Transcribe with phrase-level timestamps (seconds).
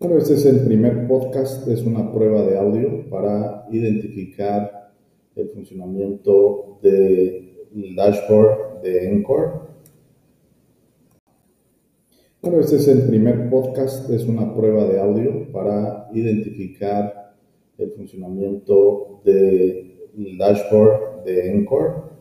[0.00, 4.92] Bueno, este es el primer podcast, es una prueba de audio para identificar
[5.34, 9.50] el funcionamiento del dashboard de Encore.
[12.40, 17.34] Bueno, este es el primer podcast, es una prueba de audio para identificar
[17.76, 22.17] el funcionamiento del dashboard de Encore